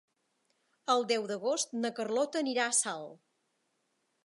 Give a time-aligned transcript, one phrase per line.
[0.93, 3.23] El deu d'agost na Carlota anirà a Salt.